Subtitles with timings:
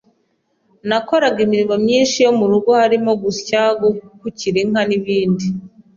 [0.87, 5.45] Nakoraga imirimo myinshi yo mu rugo harimo gusya, gukukira inka n’ibindi